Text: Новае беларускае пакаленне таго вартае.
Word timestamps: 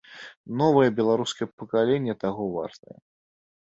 Новае 0.61 0.87
беларускае 1.01 1.47
пакаленне 1.59 2.19
таго 2.27 2.43
вартае. 2.59 2.97